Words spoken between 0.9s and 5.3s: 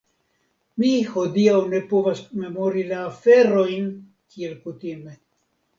hodiaŭ ne povas memori la aferojn kiel kutime.